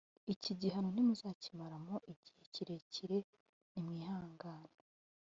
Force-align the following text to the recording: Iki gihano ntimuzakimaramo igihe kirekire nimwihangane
Iki 0.33 0.51
gihano 0.61 0.87
ntimuzakimaramo 0.93 1.95
igihe 2.13 2.41
kirekire 2.53 3.17
nimwihangane 3.71 4.79